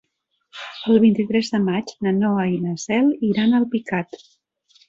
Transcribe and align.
El 0.93 0.97
vint-i-tres 1.03 1.51
de 1.55 1.59
maig 1.67 1.93
na 2.07 2.15
Noa 2.23 2.49
i 2.55 2.57
na 2.65 2.75
Cel 2.87 3.15
iran 3.31 3.55
a 3.55 3.61
Alpicat. 3.63 4.23